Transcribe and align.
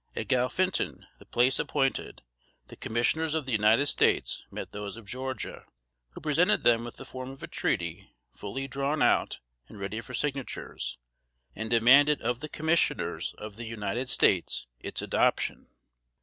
At 0.15 0.29
Galphinton, 0.29 1.05
the 1.19 1.27
place 1.27 1.59
appointed, 1.59 2.23
the 2.69 2.75
Commissioners 2.75 3.35
of 3.35 3.45
the 3.45 3.51
United 3.51 3.85
States 3.85 4.43
met 4.49 4.71
those 4.71 4.97
of 4.97 5.05
Georgia, 5.05 5.65
who 6.13 6.21
presented 6.21 6.63
them 6.63 6.83
with 6.83 6.95
the 6.97 7.05
form 7.05 7.29
of 7.29 7.43
a 7.43 7.47
treaty 7.47 8.09
fully 8.33 8.67
drawn 8.67 9.03
out 9.03 9.41
and 9.67 9.79
ready 9.79 10.01
for 10.01 10.15
signatures, 10.15 10.97
and 11.55 11.69
demanded 11.69 12.19
of 12.23 12.39
the 12.39 12.49
Commissioners 12.49 13.35
of 13.37 13.57
the 13.57 13.65
United 13.65 14.09
States 14.09 14.65
its 14.79 15.03
adoption. 15.03 15.69